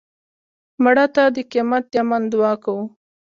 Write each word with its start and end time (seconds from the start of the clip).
مړه 0.83 1.05
ته 1.15 1.23
د 1.35 1.37
قیامت 1.51 1.83
د 1.91 1.93
امن 2.03 2.21
دعا 2.31 2.53
کوو 2.63 2.83